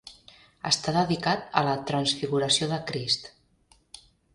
[0.69, 3.33] Està dedicat a la transfiguració de Crist.